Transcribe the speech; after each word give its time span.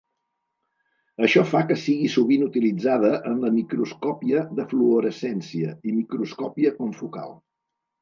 Això 1.27 1.43
fa 1.49 1.61
que 1.71 1.77
sigui 1.81 2.09
sovint 2.13 2.47
utilitzada 2.47 3.13
en 3.33 3.37
la 3.45 3.53
microscòpia 3.59 4.43
de 4.63 4.69
fluorescència 4.75 5.79
i 5.93 5.97
microscòpia 6.03 6.77
confocal. 6.85 7.43